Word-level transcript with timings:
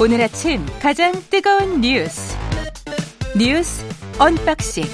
오늘 0.00 0.20
아침 0.22 0.64
가장 0.80 1.12
뜨거운 1.30 1.80
뉴스 1.80 2.36
뉴스 3.36 3.84
unboxing 4.18 4.84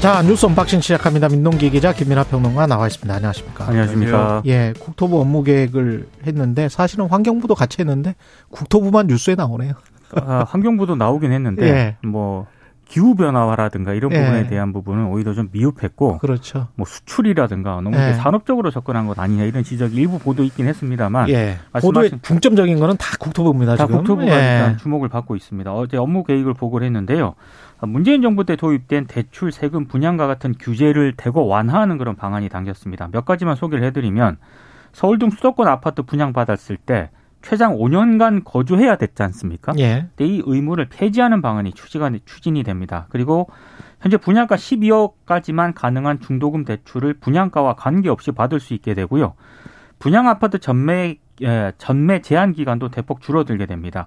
자 0.00 0.22
뉴스 0.22 0.44
unboxing 0.46 0.80
시작합니다. 0.80 1.28
민동기 1.28 1.70
기자 1.70 1.92
김민하 1.92 2.24
평론가 2.24 2.66
나와 2.66 2.88
있습니다. 2.88 3.14
안녕하십니까? 3.14 3.68
안녕하십니까? 3.68 4.42
예, 4.46 4.74
국토부 4.78 5.20
업무 5.20 5.44
계획을 5.44 6.08
했는데 6.26 6.68
사실은 6.68 7.06
환경부도 7.06 7.54
같이 7.54 7.76
했는데 7.80 8.16
국토부만 8.50 9.06
뉴스에 9.06 9.36
나오네요. 9.36 9.74
아, 10.16 10.44
환경부도 10.48 10.96
나오긴 10.96 11.32
했는데 11.32 11.62
예. 12.02 12.06
뭐 12.06 12.46
기후 12.92 13.14
변화라든가 13.14 13.94
이런 13.94 14.12
예. 14.12 14.18
부분에 14.18 14.46
대한 14.48 14.74
부분은 14.74 15.06
오히려 15.06 15.32
좀 15.32 15.48
미흡했고 15.50 16.18
그렇죠. 16.18 16.68
뭐 16.74 16.84
수출이라든가 16.84 17.80
너무 17.80 17.96
예. 17.96 18.12
산업적으로 18.12 18.70
접근한 18.70 19.06
것 19.06 19.18
아니냐 19.18 19.44
이런 19.44 19.64
지적이 19.64 19.96
일부 19.96 20.18
보도 20.18 20.44
있긴 20.44 20.66
했습니다만 20.66 21.30
예, 21.30 21.56
보도의 21.72 22.10
중점적인 22.20 22.78
거는 22.78 22.98
다 22.98 23.16
국토부입니다. 23.18 23.76
다 23.76 23.86
지금. 23.86 24.00
국토부가 24.00 24.30
예. 24.32 24.58
일단 24.58 24.76
주목을 24.76 25.08
받고 25.08 25.36
있습니다. 25.36 25.72
어제 25.72 25.96
업무 25.96 26.22
계획을 26.22 26.52
보고를 26.52 26.84
했는데요. 26.84 27.34
아, 27.80 27.86
문재인 27.86 28.20
정부 28.20 28.44
때 28.44 28.56
도입된 28.56 29.06
대출 29.06 29.52
세금 29.52 29.86
분양과 29.86 30.26
같은 30.26 30.54
규제를 30.60 31.14
대거 31.16 31.40
완화하는 31.40 31.96
그런 31.96 32.14
방안이 32.14 32.50
담겼습니다. 32.50 33.08
몇 33.10 33.24
가지만 33.24 33.56
소개를 33.56 33.86
해드리면 33.86 34.36
서울 34.92 35.18
등 35.18 35.30
수도권 35.30 35.66
아파트 35.66 36.02
분양받았을 36.02 36.76
때 36.76 37.08
최장 37.42 37.76
5년간 37.76 38.42
거주해야 38.44 38.96
됐지 38.96 39.22
않습니까? 39.22 39.72
예. 39.78 40.06
근데 40.16 40.26
이 40.26 40.42
의무를 40.44 40.86
폐지하는 40.88 41.42
방안이 41.42 41.72
추지가, 41.72 42.10
추진이 42.24 42.62
됩니다. 42.62 43.06
그리고 43.10 43.48
현재 44.00 44.16
분양가 44.16 44.56
12억까지만 44.56 45.74
가능한 45.74 46.20
중도금 46.20 46.64
대출을 46.64 47.14
분양가와 47.14 47.74
관계없이 47.74 48.32
받을 48.32 48.60
수 48.60 48.74
있게 48.74 48.94
되고요. 48.94 49.34
분양 49.98 50.28
아파트 50.28 50.58
전매 50.58 51.18
예, 51.42 51.72
전매 51.78 52.20
제한 52.20 52.52
기간도 52.52 52.90
대폭 52.90 53.20
줄어들게 53.20 53.66
됩니다. 53.66 54.06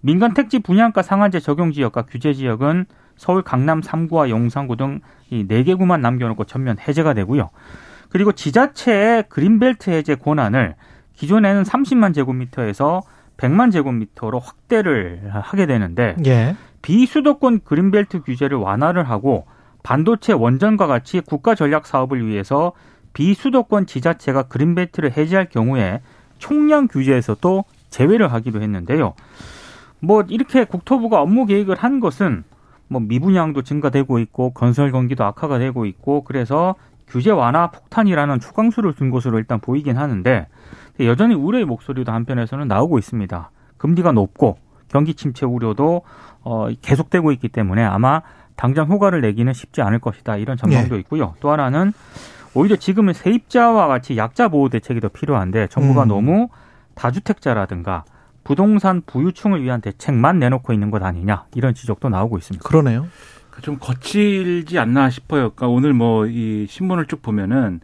민간 0.00 0.34
택지 0.34 0.58
분양가 0.58 1.02
상한제 1.02 1.40
적용 1.40 1.72
지역과 1.72 2.02
규제 2.02 2.34
지역은 2.34 2.86
서울 3.16 3.42
강남 3.42 3.80
3구와 3.80 4.28
용산구 4.28 4.76
등 4.76 5.00
이 5.30 5.46
4개 5.46 5.76
구만 5.76 6.00
남겨놓고 6.00 6.44
전면 6.44 6.76
해제가 6.78 7.14
되고요. 7.14 7.50
그리고 8.08 8.32
지자체의 8.32 9.24
그린벨트 9.28 9.90
해제 9.90 10.14
권한을 10.14 10.76
기존에는 11.16 11.62
30만 11.62 12.14
제곱미터에서 12.14 13.02
100만 13.36 13.72
제곱미터로 13.72 14.38
확대를 14.38 15.30
하게 15.32 15.66
되는데 15.66 16.16
예. 16.26 16.56
비수도권 16.82 17.60
그린벨트 17.64 18.22
규제를 18.22 18.58
완화를 18.58 19.08
하고 19.08 19.46
반도체 19.82 20.32
원전과 20.32 20.86
같이 20.86 21.20
국가 21.20 21.54
전략 21.54 21.86
사업을 21.86 22.26
위해서 22.26 22.72
비수도권 23.12 23.86
지자체가 23.86 24.44
그린벨트를 24.44 25.16
해제할 25.16 25.48
경우에 25.48 26.00
총량 26.38 26.88
규제에서 26.88 27.36
도 27.36 27.64
제외를 27.90 28.32
하기로 28.32 28.60
했는데요. 28.60 29.14
뭐 30.00 30.24
이렇게 30.28 30.64
국토부가 30.64 31.22
업무 31.22 31.46
계획을 31.46 31.76
한 31.76 32.00
것은 32.00 32.44
뭐 32.88 33.00
미분양도 33.00 33.62
증가되고 33.62 34.18
있고 34.18 34.50
건설 34.52 34.92
경기도 34.92 35.24
악화가 35.24 35.58
되고 35.58 35.86
있고 35.86 36.24
그래서 36.24 36.74
규제 37.06 37.30
완화 37.30 37.70
폭탄이라는 37.70 38.40
초강수를 38.40 38.94
둔 38.94 39.10
것으로 39.10 39.38
일단 39.38 39.60
보이긴 39.60 39.96
하는데 39.96 40.46
여전히 41.00 41.34
우려의 41.34 41.64
목소리도 41.64 42.12
한편에서는 42.12 42.68
나오고 42.68 42.98
있습니다. 42.98 43.50
금리가 43.78 44.12
높고 44.12 44.58
경기 44.88 45.14
침체 45.14 45.44
우려도 45.46 46.02
어, 46.42 46.68
계속되고 46.82 47.32
있기 47.32 47.48
때문에 47.48 47.82
아마 47.82 48.22
당장 48.56 48.88
효과를 48.88 49.20
내기는 49.20 49.52
쉽지 49.52 49.82
않을 49.82 49.98
것이다 49.98 50.36
이런 50.36 50.56
전망도 50.56 50.96
있고요. 51.00 51.34
또 51.40 51.50
하나는 51.50 51.92
오히려 52.54 52.76
지금은 52.76 53.12
세입자와 53.12 53.88
같이 53.88 54.16
약자 54.16 54.48
보호 54.48 54.68
대책이 54.68 55.00
더 55.00 55.08
필요한데 55.08 55.66
정부가 55.68 56.04
음. 56.04 56.08
너무 56.08 56.48
다주택자라든가 56.94 58.04
부동산 58.44 59.02
부유층을 59.04 59.62
위한 59.62 59.80
대책만 59.80 60.38
내놓고 60.38 60.72
있는 60.72 60.90
것 60.90 61.02
아니냐 61.02 61.46
이런 61.54 61.74
지적도 61.74 62.08
나오고 62.08 62.38
있습니다. 62.38 62.68
그러네요. 62.68 63.06
좀 63.62 63.78
거칠지 63.78 64.78
않나 64.78 65.10
싶어요. 65.10 65.50
그러니까 65.50 65.68
오늘 65.68 65.92
뭐 65.92 66.26
이 66.26 66.66
신문을 66.68 67.06
쭉 67.06 67.22
보면은 67.22 67.80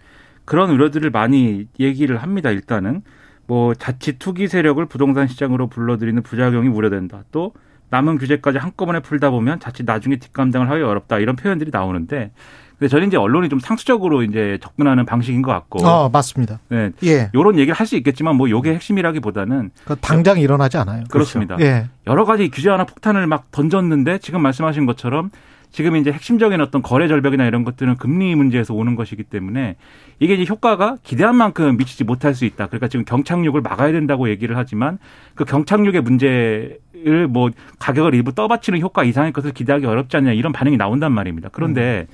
그런 0.51 0.69
우려들을 0.73 1.11
많이 1.11 1.69
얘기를 1.79 2.17
합니다. 2.21 2.51
일단은 2.51 3.03
뭐 3.47 3.73
자칫 3.73 4.19
투기 4.19 4.49
세력을 4.49 4.85
부동산 4.87 5.29
시장으로 5.29 5.69
불러들이는 5.69 6.25
부작용이 6.25 6.67
우려된다. 6.67 7.23
또 7.31 7.53
남은 7.91 8.19
규제까지 8.19 8.59
한꺼번에 8.59 8.99
풀다 8.99 9.31
보면 9.31 9.61
자칫 9.61 9.85
나중에 9.87 10.17
뒷감당을 10.17 10.69
하기 10.69 10.83
어렵다. 10.83 11.21
이런 11.21 11.37
표현들이 11.37 11.71
나오는데 11.73 12.33
근데 12.81 12.89
저는 12.89 13.07
이제 13.07 13.17
언론이 13.17 13.49
좀 13.49 13.61
상투적으로 13.61 14.25
이제 14.25 14.59
접근하는 14.61 15.07
방식인 15.07 15.41
것 15.41 15.53
같고 15.53 15.87
어, 15.87 16.09
맞습니다. 16.09 16.59
네. 16.69 16.91
예. 17.05 17.31
요런 17.33 17.55
얘기를 17.57 17.73
할 17.73 17.87
수 17.87 17.95
있겠지만 17.97 18.35
뭐 18.35 18.51
요게 18.51 18.75
핵심이라기보다는 18.75 19.71
그 19.85 19.95
당장 20.01 20.41
일어나지 20.41 20.79
않아요. 20.79 21.05
그렇습니다. 21.11 21.59
예. 21.61 21.87
여러 22.09 22.25
가지 22.25 22.51
규제 22.51 22.71
하나 22.71 22.83
폭탄을 22.85 23.29
막 23.29 23.53
던졌는데 23.53 24.19
지금 24.19 24.43
말씀하신 24.43 24.85
것처럼 24.87 25.31
지금 25.71 25.97
이제 25.97 26.11
핵심적인 26.11 26.61
어떤 26.61 26.83
거래 26.83 27.09
절벽이나 27.09 27.47
이런 27.47 27.65
것들은 27.65 27.97
금리 27.97 28.35
문제에서 28.35 28.75
오는 28.75 28.97
것이기 28.97 29.23
때문에 29.25 29.77
이게 30.19 30.35
이제 30.35 30.45
효과가 30.49 30.97
기대한 31.03 31.37
만큼 31.37 31.77
미치지 31.77 32.05
못할 32.05 32.35
수 32.35 32.45
있다. 32.45 32.67
그러니까 32.67 32.89
지금 32.89 33.05
경착륙을 33.05 33.61
막아야 33.61 33.93
된다고 33.93 34.29
얘기를 34.29 34.57
하지만 34.57 34.99
그 35.35 35.45
경착륙의 35.45 36.03
문제를 36.03 37.29
뭐 37.29 37.51
가격을 37.79 38.15
일부 38.15 38.35
떠받치는 38.35 38.81
효과 38.81 39.05
이상의 39.05 39.33
것을 39.33 39.53
기대하기 39.53 39.87
어렵지 39.87 40.17
않냐 40.17 40.33
이런 40.33 40.53
반응이 40.53 40.77
나온단 40.77 41.13
말입니다. 41.13 41.49
그런데 41.53 42.07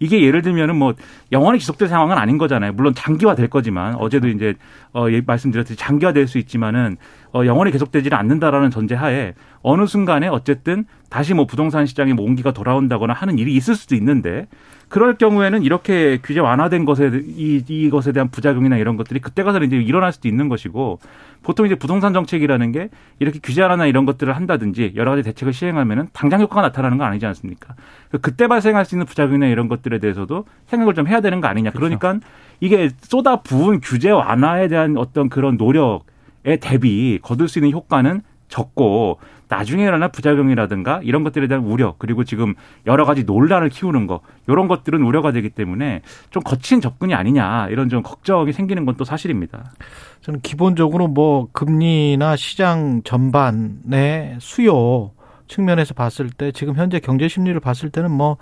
이게 0.00 0.22
예를 0.22 0.42
들면은 0.42 0.76
뭐 0.76 0.94
영원히 1.32 1.58
지속될 1.58 1.88
상황은 1.88 2.16
아닌 2.18 2.38
거잖아요. 2.38 2.72
물론 2.72 2.94
장기화 2.94 3.34
될 3.34 3.48
거지만 3.48 3.94
어제도 3.96 4.28
이제 4.28 4.54
어 4.94 5.10
예, 5.10 5.22
말씀드렸듯이 5.26 5.76
장기화 5.76 6.12
될 6.12 6.28
수 6.28 6.38
있지만은 6.38 6.96
어 7.34 7.44
영원히 7.46 7.70
계속되지는 7.72 8.16
않는다라는 8.16 8.70
전제하에 8.70 9.34
어느 9.62 9.86
순간에 9.86 10.28
어쨌든 10.28 10.84
다시 11.10 11.34
뭐 11.34 11.46
부동산 11.46 11.86
시장에 11.86 12.12
뭐 12.12 12.24
온기가 12.24 12.52
돌아온다거나 12.52 13.12
하는 13.14 13.38
일이 13.38 13.54
있을 13.54 13.74
수도 13.74 13.94
있는데 13.94 14.46
그럴 14.88 15.16
경우에는 15.16 15.62
이렇게 15.62 16.18
규제 16.22 16.40
완화된 16.40 16.84
것에 16.84 17.10
이 17.26 17.62
이것에 17.66 18.12
대한 18.12 18.30
부작용이나 18.30 18.76
이런 18.76 18.96
것들이 18.96 19.20
그때 19.20 19.42
가서 19.42 19.58
이제 19.60 19.76
일어날 19.76 20.12
수도 20.12 20.28
있는 20.28 20.48
것이고 20.48 20.98
보통 21.42 21.66
이제 21.66 21.74
부동산 21.74 22.12
정책이라는 22.12 22.72
게 22.72 22.88
이렇게 23.18 23.38
규제 23.42 23.62
하나 23.62 23.86
이런 23.86 24.04
것들을 24.04 24.34
한다든지 24.34 24.92
여러 24.96 25.12
가지 25.12 25.22
대책을 25.22 25.52
시행하면은 25.52 26.08
당장 26.12 26.40
효과가 26.40 26.62
나타나는 26.62 26.98
건 26.98 27.06
아니지 27.06 27.26
않습니까? 27.26 27.74
그때 28.20 28.48
발생할 28.48 28.84
수 28.84 28.94
있는 28.94 29.06
부작용이나 29.06 29.46
이런 29.46 29.68
것들에 29.68 29.98
대해서도 29.98 30.44
생각을 30.66 30.94
좀 30.94 31.06
해야 31.06 31.20
되는 31.20 31.40
거 31.40 31.48
아니냐. 31.48 31.70
그러니까 31.70 32.18
이게 32.60 32.90
쏟아 33.00 33.42
부은 33.42 33.80
규제 33.80 34.10
완화에 34.10 34.68
대한 34.68 34.96
어떤 34.96 35.28
그런 35.28 35.56
노력에 35.56 36.56
대비 36.60 37.18
거둘 37.22 37.48
수 37.48 37.58
있는 37.58 37.72
효과는 37.72 38.22
적고 38.48 39.18
나중에 39.48 39.84
일어날 39.84 40.10
부작용이라든가 40.10 41.00
이런 41.02 41.24
것들에 41.24 41.46
대한 41.48 41.64
우려 41.64 41.94
그리고 41.96 42.24
지금 42.24 42.54
여러 42.86 43.06
가지 43.06 43.24
논란을 43.24 43.70
키우는 43.70 44.06
거 44.06 44.20
이런 44.46 44.68
것들은 44.68 45.00
우려가 45.02 45.32
되기 45.32 45.48
때문에 45.48 46.02
좀 46.30 46.42
거친 46.42 46.82
접근이 46.82 47.14
아니냐 47.14 47.68
이런 47.70 47.88
좀 47.88 48.02
걱정이 48.02 48.52
생기는 48.52 48.84
건 48.84 48.98
또 48.98 49.04
사실입니다. 49.04 49.72
저는 50.20 50.40
기본적으로 50.40 51.06
뭐 51.06 51.48
금리나 51.52 52.36
시장 52.36 53.00
전반의 53.04 54.36
수요 54.40 55.12
측면에서 55.46 55.94
봤을 55.94 56.28
때 56.28 56.52
지금 56.52 56.74
현재 56.74 56.98
경제 56.98 57.28
심리를 57.28 57.58
봤을 57.60 57.88
때는 57.88 58.10
뭐 58.10 58.36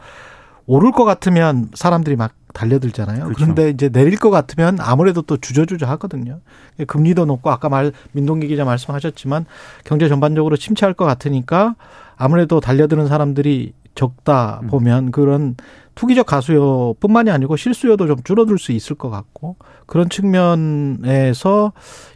오를 0.66 0.92
것 0.92 1.04
같으면 1.04 1.70
사람들이 1.74 2.16
막 2.16 2.32
달려들잖아요. 2.52 3.24
그렇죠. 3.24 3.34
그런데 3.34 3.70
이제 3.70 3.88
내릴 3.88 4.16
것 4.16 4.30
같으면 4.30 4.78
아무래도 4.80 5.22
또 5.22 5.36
주저주저 5.36 5.86
하거든요. 5.86 6.40
금리도 6.86 7.26
높고 7.26 7.50
아까 7.50 7.68
말 7.68 7.92
민동기 8.12 8.48
기자 8.48 8.64
말씀하셨지만 8.64 9.44
경제 9.84 10.08
전반적으로 10.08 10.56
침체할 10.56 10.94
것 10.94 11.04
같으니까 11.04 11.76
아무래도 12.16 12.60
달려드는 12.60 13.08
사람들이 13.08 13.74
적다 13.94 14.60
음. 14.62 14.68
보면 14.68 15.10
그런 15.10 15.56
투기적 15.94 16.26
가수요뿐만이 16.26 17.30
아니고 17.30 17.56
실수요도 17.56 18.06
좀 18.06 18.16
줄어들 18.22 18.58
수 18.58 18.72
있을 18.72 18.96
것 18.96 19.10
같고 19.10 19.56
그런 19.86 20.08
측면에서 20.08 21.72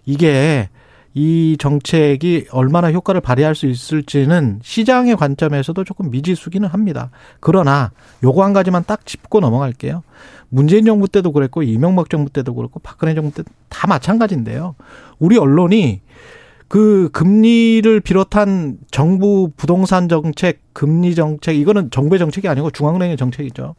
이게 0.06 0.68
이 1.12 1.56
정책이 1.58 2.46
얼마나 2.52 2.92
효과를 2.92 3.20
발휘할 3.20 3.54
수 3.54 3.66
있을지는 3.66 4.60
시장의 4.62 5.16
관점에서도 5.16 5.82
조금 5.84 6.10
미지수기는 6.10 6.68
합니다. 6.68 7.10
그러나 7.40 7.90
요거 8.22 8.44
한 8.44 8.52
가지만 8.52 8.84
딱 8.86 9.04
짚고 9.04 9.40
넘어갈게요. 9.40 10.02
문재인 10.48 10.84
정부 10.84 11.08
때도 11.08 11.32
그랬고 11.32 11.62
이명박 11.62 12.10
정부 12.10 12.30
때도 12.30 12.54
그렇고 12.54 12.78
박근혜 12.80 13.14
정부 13.14 13.32
때도 13.32 13.50
다 13.68 13.88
마찬가지인데요. 13.88 14.76
우리 15.18 15.36
언론이 15.36 16.00
그 16.68 17.08
금리를 17.12 17.98
비롯한 18.00 18.78
정부 18.92 19.50
부동산 19.56 20.08
정책, 20.08 20.60
금리 20.72 21.16
정책 21.16 21.56
이거는 21.56 21.90
정부의 21.90 22.20
정책이 22.20 22.46
아니고 22.46 22.70
중앙은행의 22.70 23.16
정책이죠. 23.16 23.74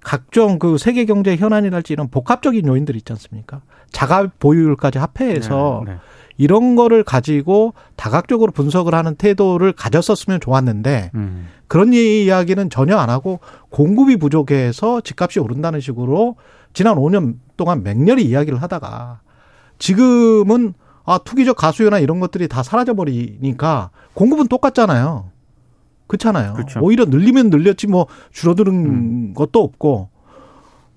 각종 0.00 0.58
그 0.58 0.76
세계 0.76 1.04
경제 1.04 1.36
현안이랄지 1.36 1.92
이런 1.92 2.08
복합적인 2.08 2.66
요인들 2.66 2.96
있지 2.96 3.12
않습니까? 3.12 3.62
자가 3.92 4.28
보유율까지 4.40 4.98
합해해서 4.98 5.84
네, 5.86 5.92
네. 5.92 5.98
이런 6.36 6.74
거를 6.76 7.04
가지고 7.04 7.74
다각적으로 7.96 8.50
분석을 8.52 8.94
하는 8.94 9.14
태도를 9.14 9.72
가졌었으면 9.72 10.40
좋았는데 10.40 11.10
음. 11.14 11.46
그런 11.68 11.92
이야기는 11.92 12.70
전혀 12.70 12.96
안 12.96 13.08
하고 13.10 13.40
공급이 13.70 14.16
부족해서 14.16 15.00
집값이 15.00 15.38
오른다는 15.40 15.80
식으로 15.80 16.36
지난 16.72 16.96
5년 16.96 17.34
동안 17.56 17.82
맹렬히 17.84 18.24
이야기를 18.24 18.60
하다가 18.62 19.20
지금은 19.78 20.74
아 21.04 21.18
투기적 21.18 21.56
가수요나 21.56 21.98
이런 21.98 22.18
것들이 22.20 22.48
다 22.48 22.62
사라져 22.62 22.94
버리니까 22.94 23.90
공급은 24.14 24.48
똑같잖아요. 24.48 25.30
그렇잖아요. 26.06 26.54
그렇죠. 26.54 26.80
오히려 26.82 27.04
늘리면 27.04 27.50
늘렸지 27.50 27.86
뭐 27.86 28.06
줄어드는 28.32 28.72
음. 28.72 29.34
것도 29.34 29.62
없고 29.62 30.08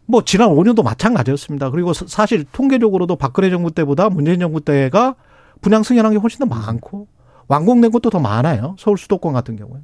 뭐 0.05 0.21
지난 0.23 0.49
5년도 0.49 0.83
마찬가지였습니다. 0.83 1.69
그리고 1.69 1.93
사- 1.93 2.05
사실 2.07 2.45
통계적으로도 2.51 3.15
박근혜 3.17 3.49
정부 3.49 3.71
때보다 3.71 4.09
문재인 4.09 4.39
정부 4.39 4.61
때가 4.61 5.15
분양 5.61 5.83
승인한 5.83 6.11
게 6.13 6.17
훨씬 6.17 6.39
더 6.39 6.45
많고 6.45 7.07
완공된 7.47 7.91
것도 7.91 8.09
더 8.09 8.19
많아요. 8.19 8.75
서울 8.77 8.97
수도권 8.97 9.33
같은 9.33 9.55
경우에. 9.55 9.79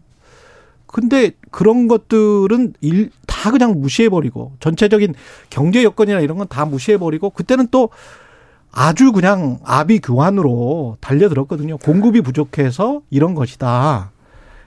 근데 0.86 1.32
그런 1.50 1.88
것들은 1.88 2.74
일, 2.82 3.10
다 3.26 3.50
그냥 3.52 3.80
무시해버리고 3.82 4.54
전체적인 4.60 5.16
경제 5.50 5.84
여건이나 5.84 6.20
이런 6.20 6.38
건 6.38 6.48
다 6.48 6.66
무시해버리고 6.66 7.32
그때는 7.32 7.68
또 7.72 7.90
아주 8.72 9.12
그냥 9.12 9.60
아비 9.64 10.00
교환으로 10.00 10.98
달려들었거든요. 11.00 11.78
공급이 11.78 12.22
부족해서 12.22 13.02
이런 13.10 13.34
것이다. 13.34 14.12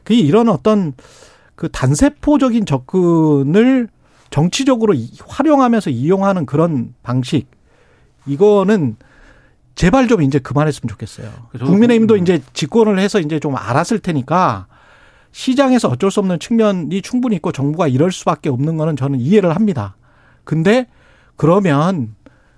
그 0.04 0.14
이런 0.14 0.48
어떤 0.48 0.94
그 1.54 1.68
단세포적인 1.70 2.66
접근을 2.66 3.88
정치적으로 4.30 4.94
이- 4.94 5.10
활용하면서 5.26 5.90
이용하는 5.90 6.46
그런 6.46 6.94
방식 7.02 7.48
이거는 8.26 8.96
제발 9.76 10.08
좀 10.08 10.22
이제 10.22 10.38
그만했으면 10.40 10.88
좋겠어요. 10.88 11.30
국민의힘도 11.66 12.14
그- 12.14 12.20
이제 12.20 12.42
집권을 12.54 12.98
해서 12.98 13.20
이제 13.20 13.38
좀 13.38 13.54
알았을 13.56 14.00
테니까 14.00 14.66
시장에서 15.32 15.88
어쩔 15.88 16.10
수 16.10 16.18
없는 16.20 16.38
측면이 16.40 17.02
충분히 17.02 17.36
있고 17.36 17.52
정부가 17.52 17.86
이럴 17.86 18.10
수밖에 18.10 18.48
없는 18.48 18.78
거는 18.78 18.96
저는 18.96 19.20
이해를 19.20 19.54
합니다. 19.54 19.94
근데 20.44 20.86
그러면 21.36 22.14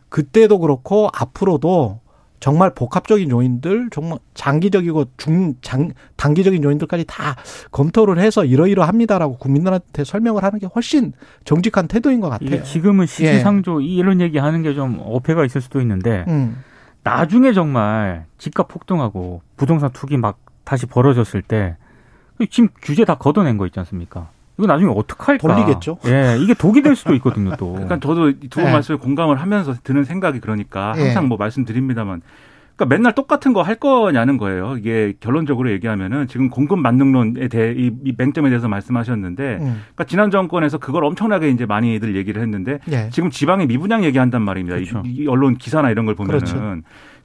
그때도 0.08 0.60
그렇고 0.60 1.08
앞으로도 1.12 2.00
정말 2.40 2.72
복합적인 2.72 3.30
요인들, 3.30 3.88
정말 3.90 4.20
장기적이고 4.34 5.06
중, 5.16 5.54
장, 5.60 5.90
단기적인 6.14 6.62
요인들까지 6.62 7.04
다 7.08 7.34
검토를 7.72 8.20
해서 8.20 8.44
이러이러합니다라고 8.44 9.38
국민들한테 9.38 10.04
설명을 10.04 10.44
하는 10.44 10.60
게 10.60 10.68
훨씬 10.72 11.12
정직한 11.44 11.88
태도인 11.88 12.20
것 12.20 12.28
같아요. 12.28 12.50
지금은 12.62 13.06
시기상조 13.06 13.80
이런 13.80 14.20
얘기 14.20 14.38
하는 14.38 14.62
게 14.62 14.72
좀 14.72 15.00
어폐가 15.02 15.44
있을 15.44 15.60
수도 15.60 15.80
있는데 15.80 16.24
음, 16.28 16.62
나중에 17.08 17.52
정말 17.52 18.26
집값 18.36 18.68
폭등하고 18.68 19.42
부동산 19.56 19.90
투기 19.92 20.16
막 20.16 20.38
다시 20.64 20.86
벌어졌을 20.86 21.42
때 21.42 21.76
지금 22.50 22.68
규제 22.82 23.04
다 23.04 23.14
걷어낸 23.14 23.56
거 23.56 23.66
있지 23.66 23.78
않습니까? 23.80 24.28
이거 24.58 24.66
나중에 24.66 24.92
어떡할까? 24.94 25.46
돌리겠죠. 25.46 25.98
예, 26.06 26.36
이게 26.38 26.52
독이 26.52 26.82
될 26.82 26.96
수도 26.96 27.14
있거든요, 27.14 27.56
또. 27.56 27.72
그러니까 27.72 28.00
저도 28.00 28.30
이두분 28.30 28.66
예. 28.66 28.72
말씀에 28.72 28.98
공감을 28.98 29.40
하면서 29.40 29.74
드는 29.82 30.04
생각이 30.04 30.40
그러니까 30.40 30.94
예. 30.96 31.02
항상 31.02 31.28
뭐 31.28 31.38
말씀드립니다만 31.38 32.22
그러니까 32.78 32.96
맨날 32.96 33.14
똑같은 33.14 33.52
거 33.52 33.58
할 33.62 33.74
거냐는 33.74 34.38
거예요. 34.38 34.76
이게 34.78 35.12
결론적으로 35.20 35.70
얘기하면은 35.72 36.26
지금 36.28 36.48
공급 36.48 36.78
만능론에 36.78 37.48
대해 37.48 37.74
이, 37.76 37.90
이 38.04 38.14
맹점에 38.16 38.48
대해서 38.50 38.68
말씀하셨는데 38.68 39.54
음, 39.56 39.58
그러니까 39.80 40.04
지난 40.04 40.30
정권에서 40.30 40.78
그걸 40.78 41.04
엄청나게 41.04 41.50
이제 41.50 41.66
많이들 41.66 42.14
얘기를 42.16 42.40
했는데 42.40 42.78
예. 42.90 43.10
지금 43.10 43.30
지방의 43.30 43.66
미분양 43.66 44.04
얘기한단 44.04 44.42
말입니다. 44.42 44.76
이- 44.78 44.84
그렇죠. 44.84 45.02
이, 45.06 45.26
언론 45.26 45.56
기사나 45.56 45.90
이런 45.90 46.06
걸 46.06 46.14
보면은 46.14 46.38
그렇죠. 46.38 46.76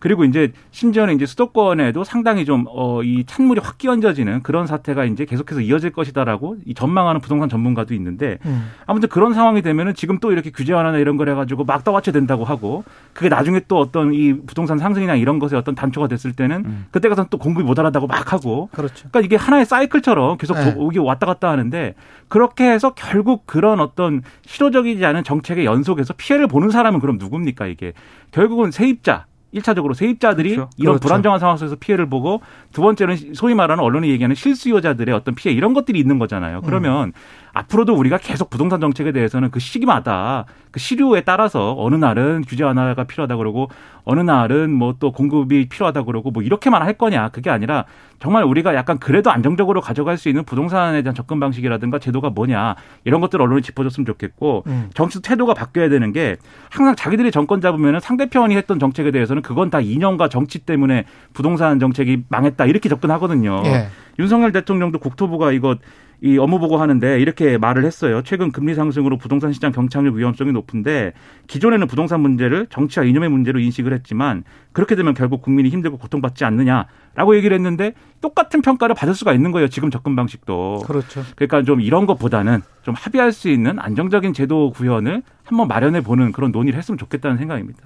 그리고 0.03 0.25
이제 0.25 0.51
심지어는 0.71 1.15
이제 1.15 1.25
수도권에도 1.25 2.03
상당히 2.03 2.43
좀 2.43 2.65
어 2.67 3.01
이 3.03 3.23
찬물이 3.25 3.61
확 3.63 3.77
끼얹어지는 3.77 4.43
그런 4.43 4.67
사태가 4.67 5.05
이제 5.05 5.23
계속해서 5.25 5.61
이어질 5.61 5.91
것이다라고 5.91 6.57
이 6.65 6.73
전망하는 6.73 7.21
부동산 7.21 7.47
전문가도 7.47 7.93
있는데 7.93 8.37
음, 8.45 8.69
아무튼 8.85 9.07
그런 9.09 9.33
상황이 9.33 9.61
되면은 9.61 9.93
지금 9.93 10.19
또 10.19 10.31
이렇게 10.31 10.51
규제 10.51 10.73
완화나 10.73 10.97
이런 10.97 11.17
걸 11.17 11.29
해가지고 11.29 11.63
막 11.63 11.83
떠받쳐 11.83 12.11
된다고 12.11 12.43
하고 12.43 12.83
그게 13.13 13.29
나중에 13.29 13.61
또 13.67 13.79
어떤 13.79 14.13
이 14.13 14.33
부동산 14.45 14.77
상승이나 14.77 15.15
이런 15.15 15.39
것에 15.39 15.55
어떤 15.55 15.75
단초가 15.75 16.07
됐을 16.07 16.33
때는 16.33 16.63
음. 16.65 16.85
그때 16.91 17.09
가서 17.09 17.27
또 17.29 17.37
공급이 17.37 17.65
모자라다고 17.65 18.07
막 18.07 18.33
하고 18.33 18.69
그렇죠. 18.73 19.07
그러니까 19.09 19.21
이게 19.21 19.35
하나의 19.35 19.65
사이클처럼 19.65 20.37
계속 20.37 20.55
네. 20.55 20.73
오기 20.75 20.99
왔다 20.99 21.25
갔다 21.25 21.49
하는데 21.49 21.95
그렇게 22.27 22.69
해서 22.69 22.93
결국 22.95 23.45
그런 23.45 23.79
어떤 23.79 24.21
실효적이지 24.45 25.05
않은 25.05 25.23
정책의 25.23 25.65
연속에서 25.65 26.13
피해를 26.17 26.47
보는 26.47 26.69
사람은 26.69 26.99
그럼 26.99 27.17
누굽니까 27.19 27.67
이게 27.67 27.93
결국은 28.31 28.71
세입자 28.71 29.25
일차적으로 29.53 29.93
세입자들이 29.93 30.55
그렇죠. 30.55 30.69
이런 30.77 30.93
그렇죠. 30.93 31.07
불안정한 31.07 31.39
상황 31.39 31.57
속에서 31.57 31.75
피해를 31.75 32.09
보고 32.09 32.41
두 32.71 32.81
번째는 32.81 33.35
소위 33.35 33.53
말하는 33.53 33.83
언론이 33.83 34.09
얘기하는 34.09 34.35
실수요자들의 34.35 35.13
어떤 35.13 35.35
피해 35.35 35.53
이런 35.53 35.73
것들이 35.73 35.99
있는 35.99 36.17
거잖아요. 36.17 36.61
그러면 36.61 37.13
앞으로도 37.53 37.93
우리가 37.93 38.17
계속 38.17 38.49
부동산 38.49 38.81
정책에 38.81 39.11
대해서는 39.11 39.51
그 39.51 39.59
시기마다 39.59 40.45
그 40.71 40.79
시류에 40.79 41.21
따라서 41.21 41.75
어느 41.77 41.93
날은 41.93 42.45
규제 42.47 42.63
완화가 42.63 43.03
필요하다 43.03 43.37
그러고 43.37 43.69
어느 44.05 44.21
날은 44.21 44.71
뭐 44.71 44.93
또 45.03 45.11
공급이 45.11 45.67
필요하다 45.67 46.03
그러고 46.03 46.31
뭐 46.31 46.41
이렇게만 46.43 46.81
할 46.81 46.93
거냐 46.93 47.27
그게 47.27 47.49
아니라 47.49 47.83
정말 48.19 48.45
우리가 48.45 48.73
약간 48.73 48.99
그래도 48.99 49.31
안정적으로 49.31 49.81
가져갈 49.81 50.17
수 50.17 50.29
있는 50.29 50.45
부동산에 50.45 51.01
대한 51.01 51.13
접근 51.13 51.41
방식이라든가 51.41 51.99
제도가 51.99 52.29
뭐냐 52.29 52.75
이런 53.03 53.19
것들 53.19 53.41
을 53.41 53.43
언론이 53.43 53.61
짚어줬으면 53.63 54.05
좋겠고 54.05 54.63
음. 54.67 54.89
정치 54.93 55.21
태도가 55.21 55.53
바뀌어야 55.53 55.89
되는 55.89 56.13
게 56.13 56.37
항상 56.69 56.95
자기들이 56.95 57.31
정권 57.31 57.59
잡으면은 57.59 57.99
상대편이 57.99 58.55
했던 58.55 58.79
정책에 58.79 59.11
대해서는 59.11 59.41
그건 59.43 59.69
다 59.69 59.79
이념과 59.79 60.29
정치 60.29 60.59
때문에 60.59 61.05
부동산 61.33 61.79
정책이 61.79 62.23
망했다 62.29 62.65
이렇게 62.65 62.89
접근하거든요. 62.89 63.61
예. 63.65 63.87
윤석열 64.19 64.51
대통령도 64.51 64.99
국토부가 64.99 65.51
이거 65.51 65.77
이 66.25 66.37
업무 66.37 66.57
보고 66.57 66.77
하는데 66.77 67.19
이렇게 67.19 67.57
말을 67.57 67.83
했어요. 67.83 68.21
최근 68.23 68.53
금리 68.53 68.75
상승으로 68.75 69.17
부동산 69.17 69.51
시장 69.51 69.73
경착륙 69.73 70.15
위험성이 70.15 70.53
높은데 70.53 71.11
기존에는 71.47 71.85
부동산 71.85 72.21
문제를 72.21 72.67
정치와 72.69 73.05
이념의 73.05 73.29
문제로 73.29 73.59
인식을 73.59 73.91
했지만 73.91 74.45
그렇게 74.71 74.95
되면 74.95 75.13
결국 75.15 75.41
국민이 75.41 75.67
힘들고 75.67 75.97
고통받지 75.97 76.45
않느냐라고 76.45 77.35
얘기를 77.35 77.53
했는데 77.53 77.93
똑같은 78.21 78.61
평가를 78.61 78.95
받을 78.95 79.13
수가 79.13 79.33
있는 79.33 79.51
거예요. 79.51 79.67
지금 79.67 79.91
접근 79.91 80.15
방식도. 80.15 80.83
그렇죠. 80.85 81.23
그러니까 81.35 81.63
좀 81.63 81.81
이런 81.81 82.05
것보다는 82.05 82.61
좀 82.83 82.95
합의할 82.97 83.33
수 83.33 83.49
있는 83.49 83.77
안정적인 83.77 84.31
제도 84.31 84.71
구현을 84.71 85.23
한번 85.43 85.67
마련해 85.67 86.01
보는 86.01 86.31
그런 86.31 86.53
논의를 86.53 86.77
했으면 86.77 86.97
좋겠다는 86.97 87.37
생각입니다. 87.37 87.79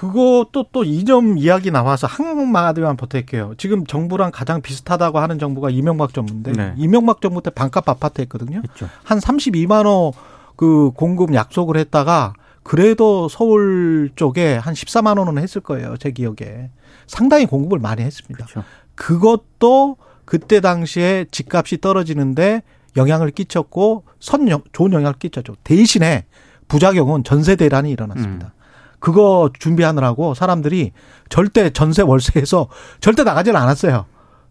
그것도 0.00 0.66
또 0.72 0.84
이 0.84 1.04
점 1.06 1.38
이야기 1.38 1.70
나와서 1.70 2.06
한마디만 2.06 2.96
보탤게요. 2.98 3.56
지금 3.56 3.86
정부랑 3.86 4.30
가장 4.30 4.60
비슷하다고 4.60 5.18
하는 5.20 5.38
정부가 5.38 5.70
이명박 5.70 6.12
정부인데 6.12 6.52
네. 6.52 6.74
이명박 6.76 7.20
정부 7.22 7.42
때 7.42 7.48
반값 7.50 7.88
아파트 7.88 8.20
했거든요. 8.20 8.60
있죠. 8.66 8.88
한 9.04 9.18
32만 9.18 9.86
원 9.86 10.12
그 10.56 10.90
공급 10.94 11.34
약속을 11.34 11.76
했다가 11.76 12.32
그래도 12.62 13.28
서울 13.28 14.10
쪽에 14.16 14.56
한 14.56 14.72
14만 14.72 15.18
원은 15.18 15.36
했을 15.42 15.60
거예요. 15.60 15.96
제 15.98 16.10
기억에. 16.12 16.70
상당히 17.06 17.44
공급을 17.44 17.78
많이 17.78 18.02
했습니다. 18.02 18.46
그렇죠. 18.46 18.64
그것도 18.94 19.98
그때 20.24 20.60
당시에 20.60 21.26
집값이 21.30 21.78
떨어지는데 21.82 22.62
영향을 22.96 23.30
끼쳤고 23.32 24.04
선 24.18 24.48
영- 24.48 24.62
좋은 24.72 24.92
영향을 24.94 25.14
끼쳤죠. 25.18 25.56
대신에 25.62 26.24
부작용은 26.68 27.22
전세 27.24 27.54
대란이 27.54 27.90
일어났습니다. 27.90 28.54
그거 28.98 29.50
준비하느라고 29.58 30.34
사람들이 30.34 30.92
절대 31.28 31.70
전세 31.70 32.02
월세에서 32.02 32.68
절대 33.00 33.24
나가질 33.24 33.56
않았어요. 33.56 34.06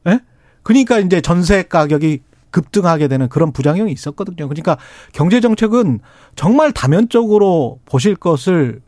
예? 0.07 0.19
그러니까 0.63 0.99
이제 0.99 1.21
전세 1.21 1.63
가격이 1.63 2.21
급등하게 2.51 3.07
되는 3.09 3.27
그런 3.27 3.51
부작용이 3.51 3.91
있었거든요. 3.91 4.47
그러니까 4.47 4.77
경제 5.11 5.41
정책은 5.41 5.99
정말 6.35 6.71
다면적으로 6.71 7.79
보실 7.85 8.15
것을 8.15 8.81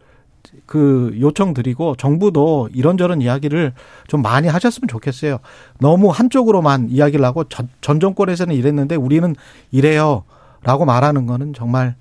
그 0.65 1.15
요청드리고 1.19 1.95
정부도 1.95 2.69
이런저런 2.73 3.21
이야기를 3.21 3.73
좀 4.07 4.21
많이 4.21 4.47
하셨으면 4.47 4.87
좋겠어요. 4.87 5.39
너무 5.79 6.09
한쪽으로만 6.09 6.89
이야기를 6.89 7.25
하고 7.25 7.43
전, 7.45 7.67
전 7.81 7.99
정권에서는 7.99 8.55
이랬는데 8.55 8.95
우리는 8.95 9.35
이래요 9.71 10.23
라고 10.63 10.85
말하는 10.85 11.25
거는 11.25 11.53
정말 11.53 11.95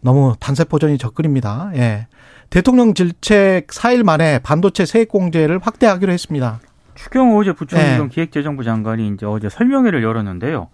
너무 0.00 0.34
단세포전이 0.38 0.98
접근입니다. 0.98 1.70
예. 1.74 2.06
대통령 2.52 2.92
질책 2.92 3.68
4일 3.68 4.04
만에 4.04 4.38
반도체 4.38 4.84
세액 4.84 5.08
공제를 5.08 5.58
확대하기로 5.62 6.12
했습니다. 6.12 6.60
추경호 6.94 7.40
어제 7.40 7.54
부총리경 7.54 8.08
네. 8.10 8.14
기획재정부 8.14 8.62
장관이 8.62 9.08
이제 9.08 9.24
어제 9.24 9.48
설명회를 9.48 10.02
열었는데요. 10.02 10.68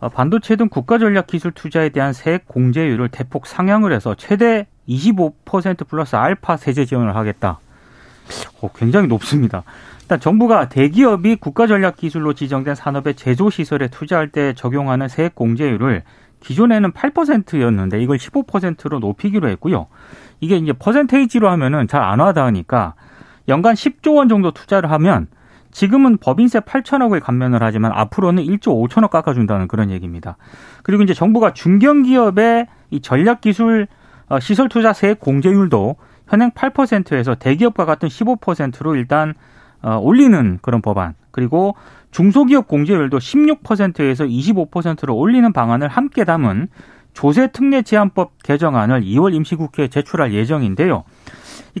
아, 0.00 0.08
반도체 0.08 0.56
등 0.56 0.70
국가 0.70 0.96
전략 0.96 1.26
기술 1.26 1.52
투자에 1.52 1.90
대한 1.90 2.14
세액 2.14 2.48
공제율을 2.48 3.10
대폭 3.10 3.46
상향을 3.46 3.92
해서 3.92 4.14
최대 4.14 4.68
25% 4.88 5.86
플러스 5.86 6.16
알파 6.16 6.56
세제 6.56 6.86
지원을 6.86 7.14
하겠다. 7.14 7.60
어, 8.62 8.70
굉장히 8.74 9.06
높습니다. 9.08 9.64
일단 10.00 10.20
정부가 10.20 10.70
대기업이 10.70 11.36
국가 11.36 11.66
전략 11.66 11.96
기술로 11.96 12.32
지정된 12.32 12.74
산업의 12.74 13.16
제조 13.16 13.50
시설에 13.50 13.88
투자할 13.88 14.30
때 14.30 14.54
적용하는 14.54 15.08
세액 15.08 15.34
공제율을 15.34 16.04
기존에는 16.40 16.92
8%였는데 16.92 18.00
이걸 18.00 18.16
15%로 18.16 18.98
높이기로 19.00 19.48
했고요. 19.50 19.88
이게 20.40 20.56
이제 20.56 20.72
퍼센테이지로 20.72 21.48
하면은 21.50 21.88
잘 21.88 22.02
안 22.02 22.20
와닿으니까 22.20 22.94
연간 23.48 23.74
10조 23.74 24.16
원 24.16 24.28
정도 24.28 24.50
투자를 24.50 24.90
하면 24.92 25.26
지금은 25.70 26.16
법인세 26.18 26.60
8천억을 26.60 27.20
감면을 27.20 27.62
하지만 27.62 27.92
앞으로는 27.92 28.42
1조 28.44 28.88
5천억 28.88 29.10
깎아준다는 29.10 29.68
그런 29.68 29.90
얘기입니다. 29.90 30.36
그리고 30.82 31.02
이제 31.02 31.12
정부가 31.14 31.52
중견기업의 31.52 32.66
이 32.90 33.00
전략기술 33.00 33.86
어, 34.28 34.40
시설 34.40 34.68
투자 34.68 34.92
세액 34.92 35.20
공제율도 35.20 35.96
현행 36.26 36.50
8%에서 36.50 37.34
대기업과 37.34 37.84
같은 37.84 38.08
15%로 38.08 38.96
일단 38.96 39.34
어, 39.82 39.96
올리는 39.96 40.58
그런 40.62 40.82
법안 40.82 41.14
그리고 41.30 41.74
중소기업 42.10 42.66
공제율도 42.66 43.18
16%에서 43.18 44.24
25%로 44.24 45.16
올리는 45.16 45.52
방안을 45.52 45.88
함께 45.88 46.24
담은 46.24 46.68
조세 47.12 47.48
특례 47.48 47.82
제한법 47.82 48.42
개정안을 48.42 49.02
2월 49.02 49.34
임시국회에 49.34 49.88
제출할 49.88 50.32
예정인데요. 50.32 51.04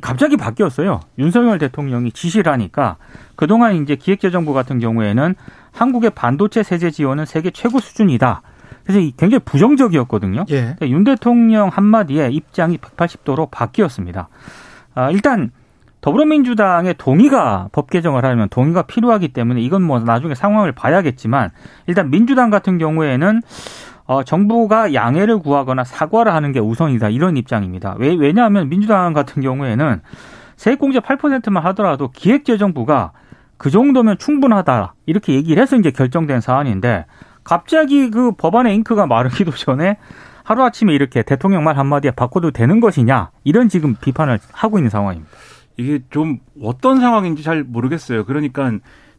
갑자기 0.00 0.36
바뀌었어요. 0.36 1.00
윤석열 1.18 1.58
대통령이 1.58 2.12
지시를 2.12 2.52
하니까 2.52 2.96
그동안 3.36 3.74
이제 3.76 3.96
기획재정부 3.96 4.52
같은 4.52 4.78
경우에는 4.78 5.34
한국의 5.72 6.10
반도체 6.10 6.62
세제 6.62 6.90
지원은 6.90 7.26
세계 7.26 7.50
최고 7.50 7.80
수준이다. 7.80 8.42
그래서 8.84 9.00
굉장히 9.16 9.40
부정적이었거든요. 9.44 10.46
예. 10.50 10.76
윤 10.82 11.04
대통령 11.04 11.68
한마디에 11.68 12.30
입장이 12.30 12.78
180도로 12.78 13.50
바뀌었습니다. 13.50 14.28
아, 14.94 15.10
일단 15.10 15.50
더불어민주당의 16.00 16.94
동의가 16.96 17.68
법 17.72 17.90
개정을 17.90 18.24
하려면 18.24 18.48
동의가 18.48 18.82
필요하기 18.82 19.28
때문에 19.28 19.60
이건 19.60 19.82
뭐 19.82 19.98
나중에 19.98 20.34
상황을 20.34 20.72
봐야겠지만 20.72 21.50
일단 21.86 22.10
민주당 22.10 22.50
같은 22.50 22.78
경우에는 22.78 23.42
어, 24.08 24.24
정부가 24.24 24.94
양해를 24.94 25.38
구하거나 25.38 25.84
사과를 25.84 26.32
하는 26.32 26.50
게 26.52 26.60
우선이다 26.60 27.10
이런 27.10 27.36
입장입니다. 27.36 27.94
왜 27.98 28.14
왜냐하면 28.14 28.70
민주당 28.70 29.12
같은 29.12 29.42
경우에는 29.42 30.00
세액공제 30.56 31.00
8%만 31.00 31.62
하더라도 31.66 32.10
기획재정부가 32.10 33.12
그 33.58 33.70
정도면 33.70 34.16
충분하다 34.16 34.94
이렇게 35.04 35.34
얘기를 35.34 35.62
해서 35.62 35.76
이제 35.76 35.90
결정된 35.90 36.40
사안인데 36.40 37.04
갑자기 37.44 38.10
그 38.10 38.32
법안의 38.32 38.74
잉크가 38.76 39.06
마르기도 39.06 39.50
전에 39.54 39.98
하루아침에 40.42 40.94
이렇게 40.94 41.22
대통령 41.22 41.62
말 41.62 41.76
한마디에 41.76 42.12
바꿔도 42.12 42.52
되는 42.52 42.80
것이냐 42.80 43.30
이런 43.44 43.68
지금 43.68 43.94
비판을 44.00 44.38
하고 44.52 44.78
있는 44.78 44.88
상황입니다. 44.88 45.30
이게 45.76 46.00
좀 46.08 46.38
어떤 46.62 46.98
상황인지 46.98 47.42
잘 47.42 47.62
모르겠어요. 47.62 48.24
그러니까 48.24 48.72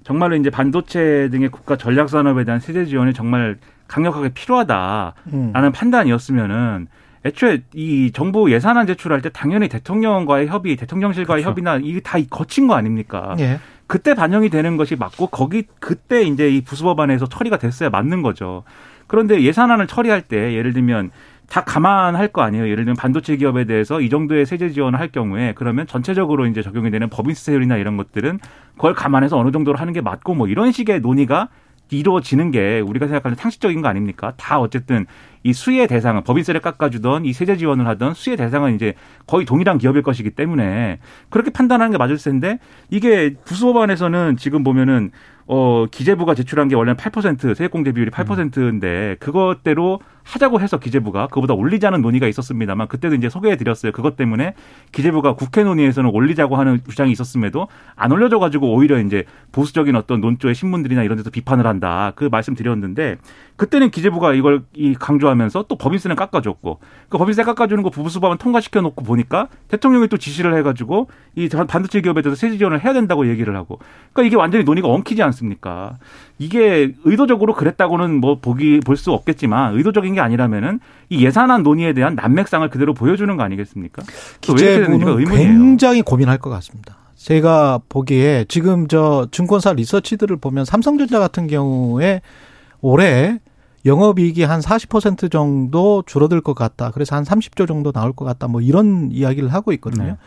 정말로 0.03 0.35
이제 0.35 0.49
반도체 0.49 1.29
등의 1.29 1.49
국가 1.49 1.75
전략 1.75 2.09
산업에 2.09 2.43
대한 2.43 2.59
세제 2.59 2.85
지원이 2.85 3.13
정말 3.13 3.57
강력하게 3.87 4.29
필요하다라는 4.29 5.13
음. 5.33 5.71
판단이었으면은 5.73 6.87
애초에 7.25 7.63
이 7.73 8.11
정부 8.13 8.51
예산안 8.51 8.87
제출할 8.87 9.21
때 9.21 9.29
당연히 9.29 9.67
대통령과의 9.67 10.47
협의, 10.47 10.75
대통령실과의 10.77 11.43
그렇죠. 11.43 11.51
협의나 11.51 11.79
이게 11.83 11.99
다 11.99 12.17
거친 12.29 12.67
거 12.67 12.75
아닙니까? 12.75 13.35
예. 13.39 13.59
그때 13.87 14.13
반영이 14.13 14.49
되는 14.49 14.77
것이 14.77 14.95
맞고 14.95 15.27
거기 15.27 15.63
그때 15.79 16.21
이제 16.21 16.49
이 16.49 16.61
부수법안에서 16.61 17.27
처리가 17.27 17.57
됐어야 17.57 17.89
맞는 17.89 18.21
거죠. 18.21 18.63
그런데 19.07 19.41
예산안을 19.41 19.87
처리할 19.87 20.21
때 20.21 20.53
예를 20.53 20.73
들면 20.73 21.09
다 21.49 21.63
감안할 21.63 22.29
거 22.29 22.41
아니에요. 22.41 22.65
예를 22.65 22.85
들면 22.85 22.95
반도체 22.95 23.35
기업에 23.35 23.65
대해서 23.65 24.01
이 24.01 24.09
정도의 24.09 24.45
세제 24.45 24.69
지원을 24.69 24.99
할 24.99 25.09
경우에 25.09 25.53
그러면 25.55 25.87
전체적으로 25.87 26.45
이제 26.45 26.61
적용이 26.61 26.91
되는 26.91 27.09
법인세 27.09 27.53
율이나 27.53 27.77
이런 27.77 27.97
것들은 27.97 28.39
그걸 28.75 28.93
감안해서 28.93 29.37
어느 29.37 29.51
정도로 29.51 29.77
하는 29.77 29.91
게 29.91 30.01
맞고 30.01 30.35
뭐 30.35 30.47
이런 30.47 30.71
식의 30.71 31.01
논의가 31.01 31.49
이루어지는 31.91 32.51
게 32.51 32.79
우리가 32.79 33.07
생각하는 33.07 33.35
상식적인 33.35 33.81
거 33.81 33.87
아닙니까? 33.87 34.33
다 34.37 34.59
어쨌든 34.59 35.07
이 35.43 35.53
수혜 35.53 35.87
대상은 35.87 36.23
법인세를 36.23 36.61
깎아주던 36.61 37.25
이 37.25 37.33
세제 37.33 37.57
지원을 37.57 37.87
하던 37.87 38.13
수혜 38.13 38.35
대상은 38.35 38.75
이제 38.75 38.93
거의 39.25 39.45
동일한 39.45 39.77
기업일 39.79 40.03
것이기 40.03 40.31
때문에 40.31 40.99
그렇게 41.29 41.49
판단하는 41.49 41.91
게 41.91 41.97
맞을 41.97 42.17
텐데 42.17 42.59
이게 42.91 43.33
부수 43.43 43.65
법안에서는 43.65 44.37
지금 44.37 44.63
보면은 44.63 45.11
어 45.51 45.87
기재부가 45.89 46.35
제출한 46.35 46.67
게 46.67 46.75
원래 46.75 46.93
8% 46.93 47.55
세액공제 47.55 47.93
비율이 47.93 48.11
8%인데 48.11 49.15
그것대로 49.19 49.99
하자고 50.21 50.61
해서 50.61 50.77
기재부가 50.77 51.25
그보다 51.25 51.55
올리자는 51.55 52.03
논의가 52.03 52.27
있었습니다만 52.27 52.87
그때도 52.87 53.15
이제 53.15 53.29
소개해 53.29 53.57
드렸어요. 53.57 53.91
그것 53.91 54.15
때문에 54.15 54.53
기재부가 54.91 55.33
국회 55.33 55.63
논의에서는 55.63 56.07
올리자고 56.11 56.55
하는 56.55 56.81
주장이 56.87 57.11
있었음에도 57.11 57.67
안 57.95 58.11
올려져 58.11 58.37
가지고 58.37 58.71
오히려 58.75 58.99
이제 58.99 59.23
보수적인 59.51 59.95
어떤 59.95 60.21
논조의 60.21 60.53
신문들이나 60.53 61.01
이런 61.01 61.17
데서 61.17 61.31
비판을 61.31 61.65
한다. 61.65 62.11
그 62.15 62.29
말씀 62.31 62.53
드렸는데 62.53 63.17
그때는 63.59 63.91
기재부가 63.91 64.33
이걸 64.33 64.63
이 64.73 64.95
강조하면서 64.95 65.65
또 65.67 65.77
법인세는 65.77 66.15
깎아줬고 66.15 66.79
그 67.09 67.17
법인세 67.17 67.43
깎아주는 67.43 67.83
거 67.83 67.89
부부수법안 67.89 68.37
통과시켜 68.37 68.79
놓고 68.79 69.03
보니까 69.03 69.49
대통령이 69.67 70.07
또 70.07 70.17
지시를 70.17 70.57
해가지고 70.57 71.09
이 71.35 71.49
반도체 71.49 71.99
기업에 71.99 72.21
대해서 72.21 72.39
세제 72.39 72.57
지원을 72.57 72.83
해야 72.85 72.93
된다고 72.93 73.27
얘기를 73.27 73.55
하고 73.57 73.79
그러니까 74.13 74.27
이게 74.27 74.37
완전히 74.37 74.63
논의가 74.63 74.87
엉키지 74.87 75.21
않습니까? 75.23 75.97
이게 76.37 76.93
의도적으로 77.03 77.53
그랬다고는 77.53 78.21
뭐 78.21 78.39
보기 78.39 78.79
볼 78.79 78.95
수 78.95 79.11
없겠지만 79.11 79.75
의도적인 79.75 80.13
게 80.13 80.21
아니라면은 80.21 80.79
이 81.09 81.25
예산안 81.25 81.63
논의에 81.63 81.93
대한 81.93 82.15
난맥상을 82.15 82.69
그대로 82.69 82.93
보여주는 82.93 83.35
거 83.35 83.43
아니겠습니까? 83.43 84.03
기재부는 84.41 85.25
굉장히 85.25 86.01
고민할 86.01 86.37
것 86.37 86.49
같습니다. 86.49 86.97
제가 87.15 87.81
보기에 87.89 88.45
지금 88.47 88.87
저 88.87 89.27
증권사 89.31 89.73
리서치들을 89.73 90.37
보면 90.37 90.63
삼성전자 90.63 91.19
같은 91.19 91.47
경우에 91.47 92.21
올해 92.81 93.39
영업이익이 93.85 94.43
한 94.43 94.59
40% 94.59 95.31
정도 95.31 96.03
줄어들 96.05 96.41
것 96.41 96.53
같다. 96.53 96.91
그래서 96.91 97.15
한 97.15 97.23
30조 97.23 97.67
정도 97.67 97.91
나올 97.91 98.13
것 98.13 98.25
같다. 98.25 98.47
뭐 98.47 98.61
이런 98.61 99.09
이야기를 99.11 99.53
하고 99.53 99.71
있거든요. 99.73 100.03
네. 100.03 100.17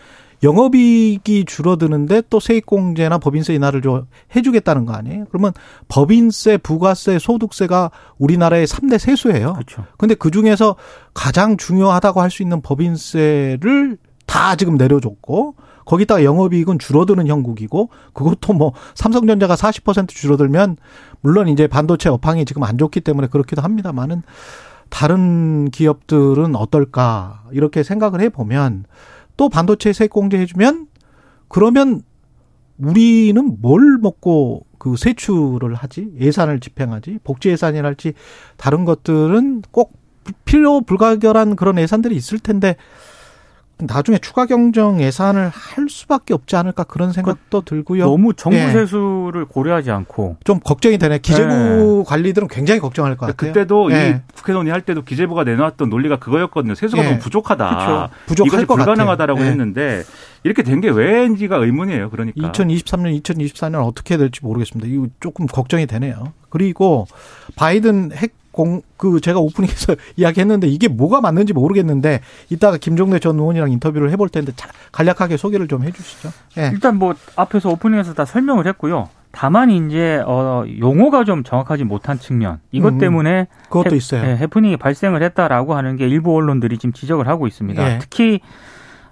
영업이익이 0.42 1.44
줄어드는데 1.44 2.22
또 2.28 2.40
세액공제나 2.40 3.18
법인세 3.18 3.54
인하를 3.54 3.80
좀 3.80 4.06
해주겠다는 4.34 4.86
거 4.86 4.92
아니에요? 4.92 5.26
그러면 5.30 5.52
법인세, 5.86 6.56
부가세, 6.56 7.20
소득세가 7.20 7.92
우리나라의 8.18 8.66
3대 8.66 8.98
세수예요. 8.98 9.52
그렇죠. 9.52 9.84
근데 9.98 10.14
그 10.16 10.32
중에서 10.32 10.74
가장 11.14 11.56
중요하다고 11.56 12.20
할 12.20 12.30
수 12.30 12.42
있는 12.42 12.60
법인세를 12.60 13.98
다 14.26 14.56
지금 14.56 14.76
내려줬고 14.76 15.54
거기다가 15.84 16.24
영업이익은 16.24 16.78
줄어드는 16.78 17.26
형국이고 17.26 17.90
그것도 18.12 18.52
뭐 18.52 18.72
삼성전자가 18.94 19.54
40% 19.54 20.08
줄어들면 20.08 20.76
물론 21.20 21.48
이제 21.48 21.66
반도체 21.66 22.08
업황이 22.08 22.44
지금 22.44 22.62
안 22.64 22.78
좋기 22.78 23.00
때문에 23.00 23.28
그렇기도 23.28 23.62
합니다만은 23.62 24.22
다른 24.88 25.70
기업들은 25.70 26.54
어떨까 26.54 27.44
이렇게 27.52 27.82
생각을 27.82 28.20
해 28.20 28.28
보면 28.28 28.84
또 29.36 29.48
반도체 29.48 29.92
세액 29.92 30.10
공제해 30.10 30.46
주면 30.46 30.86
그러면 31.48 32.02
우리는 32.78 33.56
뭘 33.60 33.98
먹고 34.00 34.66
그 34.78 34.96
세출을 34.96 35.74
하지? 35.74 36.12
예산을 36.18 36.60
집행하지? 36.60 37.20
복지 37.22 37.50
예산이랄지 37.50 38.14
다른 38.56 38.84
것들은 38.84 39.62
꼭 39.70 39.92
필요 40.44 40.80
불가결한 40.80 41.56
그런 41.56 41.78
예산들이 41.78 42.16
있을 42.16 42.38
텐데 42.38 42.76
나중에 43.86 44.18
추가 44.18 44.46
경정 44.46 45.00
예산을 45.00 45.48
할 45.48 45.88
수밖에 45.88 46.34
없지 46.34 46.54
않을까 46.56 46.84
그런 46.84 47.12
생각도 47.12 47.62
들고요. 47.62 48.04
너무 48.04 48.34
정부 48.34 48.58
예. 48.58 48.70
세수를 48.70 49.46
고려하지 49.46 49.90
않고 49.90 50.36
좀 50.44 50.60
걱정이 50.60 50.98
되네. 50.98 51.18
기재부 51.18 52.00
예. 52.00 52.08
관리들은 52.08 52.48
굉장히 52.48 52.80
걱정할 52.80 53.16
것 53.16 53.26
같아요. 53.26 53.52
그때도 53.52 53.92
예. 53.92 54.10
이 54.10 54.34
국회 54.36 54.52
논의할 54.52 54.82
때도 54.82 55.02
기재부가 55.02 55.44
내놓았던 55.44 55.88
논리가 55.88 56.18
그거였거든요. 56.18 56.74
세수가 56.74 57.02
예. 57.02 57.08
너무 57.08 57.18
부족하다. 57.18 57.68
그렇죠. 57.68 58.10
부족할 58.26 58.66
것 58.66 58.76
불가능하다라고. 58.76 59.40
예. 59.40 59.46
했는데 59.46 60.02
이렇게 60.44 60.62
된 60.62 60.82
게 60.82 60.90
왜인지가 60.90 61.58
의문이에요. 61.58 62.10
그러니까 62.10 62.50
2023년, 62.50 63.22
2024년 63.22 63.86
어떻게 63.86 64.16
될지 64.16 64.40
모르겠습니다. 64.42 64.92
이거 64.92 65.06
조금 65.20 65.46
걱정이 65.46 65.86
되네요. 65.86 66.32
그리고 66.50 67.06
바이든 67.54 68.10
핵 68.12 68.34
공, 68.52 68.82
그, 68.96 69.20
제가 69.20 69.40
오프닝에서 69.40 69.96
이야기했는데 70.16 70.68
이게 70.68 70.86
뭐가 70.86 71.20
맞는지 71.20 71.52
모르겠는데 71.52 72.20
이따가 72.50 72.76
김종대 72.76 73.18
전 73.18 73.38
의원이랑 73.38 73.72
인터뷰를 73.72 74.10
해볼 74.12 74.28
텐데 74.28 74.52
간략하게 74.92 75.36
소개를 75.36 75.66
좀 75.66 75.82
해주시죠. 75.82 76.30
네. 76.56 76.70
일단 76.72 76.98
뭐 76.98 77.14
앞에서 77.34 77.70
오프닝에서 77.70 78.14
다 78.14 78.24
설명을 78.24 78.66
했고요. 78.68 79.08
다만 79.32 79.70
이제 79.70 80.22
어 80.26 80.64
용어가 80.78 81.24
좀 81.24 81.42
정확하지 81.42 81.84
못한 81.84 82.18
측면 82.18 82.60
이것 82.70 82.92
음, 82.92 82.98
때문에 82.98 83.46
그것도 83.64 83.92
해, 83.92 83.96
있어요. 83.96 84.22
네, 84.22 84.36
해프닝이 84.36 84.76
발생을 84.76 85.22
했다라고 85.22 85.74
하는 85.74 85.96
게 85.96 86.06
일부 86.06 86.36
언론들이 86.36 86.76
지금 86.76 86.92
지적을 86.92 87.26
하고 87.26 87.46
있습니다. 87.46 87.94
예. 87.94 87.98
특히 87.98 88.40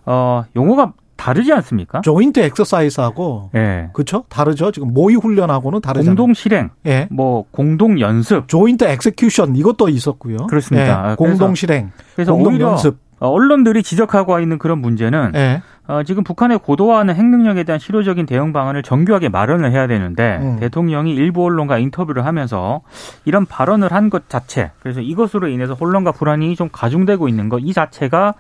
어 0.05 0.45
용어가 0.55 0.93
다르지 1.21 1.53
않습니까? 1.53 2.01
조인트 2.01 2.41
엑서사이즈하고 2.41 3.51
예. 3.55 3.91
그렇죠? 3.93 4.25
다르죠. 4.29 4.73
지금 4.73 4.95
모의 4.95 5.17
훈련하고는 5.17 5.81
다르죠. 5.83 6.07
공동 6.07 6.33
실행, 6.35 6.71
예. 6.87 7.07
뭐 7.11 7.45
공동 7.51 8.01
연습, 8.01 8.49
조인트 8.49 8.85
엑세큐션 8.85 9.55
이것도 9.57 9.89
있었고요. 9.91 10.39
그렇습니다. 10.49 11.11
예. 11.11 11.15
공동 11.17 11.55
실행, 11.55 11.93
그래서 12.15 12.33
공동 12.33 12.59
연습. 12.61 12.99
언론들이 13.23 13.83
지적하고 13.83 14.41
있는 14.41 14.59
그런 14.59 14.79
문제는 14.79 15.33
예. 15.35 15.61
어, 15.87 16.03
지금 16.05 16.25
북한의 16.25 16.59
고도화하는 16.61 17.15
핵 17.17 17.27
능력에 17.27 17.65
대한 17.65 17.79
실효적인 17.79 18.25
대응 18.25 18.55
방안을 18.55 18.83
정교하게 18.83 19.29
마련을 19.29 19.73
해야 19.73 19.87
되는데 19.87 20.39
음. 20.41 20.57
대통령이 20.59 21.13
일부 21.15 21.45
언론과 21.45 21.77
인터뷰를 21.79 22.25
하면서 22.25 22.81
이런 23.27 23.45
발언을 23.45 23.93
한 23.93 24.09
것 24.09 24.31
자체 24.31 24.71
그래서 24.81 25.01
이것으로 25.03 25.49
인해서 25.49 25.75
혼란과 25.75 26.13
불안이 26.13 26.57
좀 26.57 26.71
가중되고 26.73 27.29
있는 27.29 27.51
것 27.51 27.59
이 27.61 27.75
자체가 27.75 28.33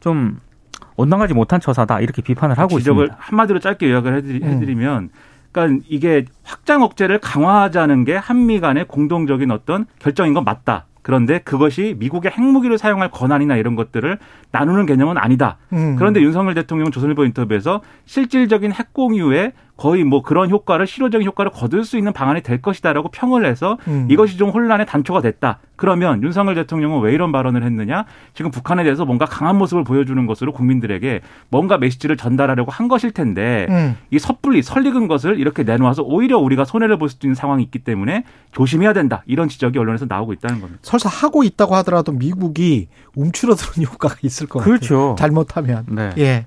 좀 0.00 0.38
온당하지 0.96 1.34
못한 1.34 1.60
처사다 1.60 2.00
이렇게 2.00 2.22
비판을 2.22 2.58
하고 2.58 2.78
지적을 2.78 3.04
있습니다. 3.04 3.16
한마디로 3.18 3.58
짧게 3.60 3.90
요약을 3.90 4.16
해드리, 4.16 4.40
음. 4.42 4.78
면 4.78 5.10
그러니까 5.52 5.84
이게 5.88 6.24
확장 6.44 6.82
억제를 6.82 7.18
강화하자는 7.18 8.04
게 8.04 8.16
한미 8.16 8.60
간의 8.60 8.86
공동적인 8.88 9.50
어떤 9.50 9.86
결정인 9.98 10.34
건 10.34 10.44
맞다. 10.44 10.86
그런데 11.02 11.40
그것이 11.40 11.96
미국의 11.98 12.30
핵무기를 12.30 12.78
사용할 12.78 13.10
권한이나 13.10 13.56
이런 13.56 13.74
것들을 13.74 14.18
나누는 14.52 14.86
개념은 14.86 15.18
아니다. 15.18 15.58
음. 15.72 15.96
그런데 15.96 16.20
윤석열 16.20 16.54
대통령은 16.54 16.92
조선일보 16.92 17.24
인터뷰에서 17.24 17.82
실질적인 18.06 18.72
핵 18.72 18.92
공유에 18.92 19.52
거의 19.76 20.04
뭐 20.04 20.22
그런 20.22 20.50
효과를 20.50 20.86
실효적인 20.86 21.26
효과를 21.26 21.50
거둘 21.50 21.84
수 21.84 21.96
있는 21.96 22.12
방안이 22.12 22.42
될 22.42 22.60
것이다라고 22.60 23.08
평을 23.10 23.46
해서 23.46 23.78
음. 23.88 24.06
이것이 24.10 24.36
좀 24.36 24.50
혼란의 24.50 24.86
단초가 24.86 25.20
됐다. 25.20 25.58
그러면 25.76 26.22
윤석열 26.22 26.54
대통령은 26.54 27.00
왜 27.00 27.12
이런 27.12 27.32
발언을 27.32 27.64
했느냐? 27.64 28.04
지금 28.34 28.50
북한에 28.50 28.84
대해서 28.84 29.04
뭔가 29.04 29.24
강한 29.24 29.56
모습을 29.56 29.82
보여주는 29.82 30.24
것으로 30.26 30.52
국민들에게 30.52 31.20
뭔가 31.48 31.78
메시지를 31.78 32.16
전달하려고 32.16 32.70
한 32.70 32.86
것일 32.86 33.10
텐데 33.10 33.66
음. 33.70 33.96
이 34.10 34.18
섣불리 34.18 34.62
설익은 34.62 35.08
것을 35.08 35.40
이렇게 35.40 35.64
내놓아서 35.64 36.02
오히려 36.02 36.38
우리가 36.38 36.64
손해를 36.64 36.98
볼 36.98 37.08
수도 37.08 37.26
있는 37.26 37.34
상황이 37.34 37.64
있기 37.64 37.80
때문에 37.80 38.24
조심해야 38.52 38.92
된다. 38.92 39.24
이런 39.26 39.48
지적이 39.48 39.78
언론에서 39.78 40.06
나오고 40.08 40.32
있다는 40.34 40.60
겁니다. 40.60 40.80
설사 40.82 41.08
하고 41.08 41.42
있다고 41.42 41.74
하더라도 41.76 42.12
미국이 42.12 42.88
움츠러드는 43.16 43.88
효과가 43.90 44.16
있을 44.22 44.46
것 44.46 44.60
같아요. 44.60 44.76
그렇죠. 44.76 45.16
잘못하면. 45.18 45.86
네. 45.88 46.10
예. 46.18 46.46